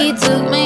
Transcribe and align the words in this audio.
He 0.00 0.12
took 0.14 0.50
me 0.50 0.59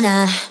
Nana. 0.00 0.45